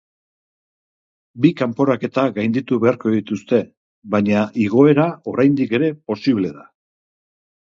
Bi 1.43 1.51
kanporaketa 1.59 2.23
gainditu 2.39 2.79
beharko 2.85 3.13
dituzte, 3.17 3.59
baina 4.17 4.47
igoera 4.65 5.07
oraindik 5.35 5.77
ere 5.81 5.91
posible 6.11 6.55
da. 6.57 6.67